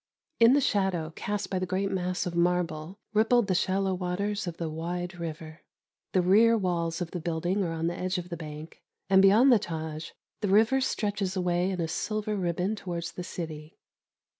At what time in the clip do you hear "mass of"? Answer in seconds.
1.91-2.33